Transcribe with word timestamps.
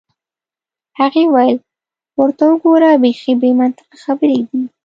هغې 0.99 1.23
وویل: 1.29 1.57
ورته 2.19 2.43
وګوره، 2.51 2.89
بیخي 3.03 3.33
بې 3.41 3.49
منطقه 3.59 3.95
خبرې 4.03 4.39
دي. 4.47 4.61